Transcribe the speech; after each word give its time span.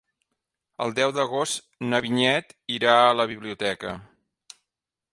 El 0.85 0.95
deu 0.99 1.13
d'agost 1.17 1.85
na 1.91 2.01
Vinyet 2.07 2.57
irà 2.79 2.99
a 3.05 3.15
la 3.21 3.31
biblioteca. 3.37 3.97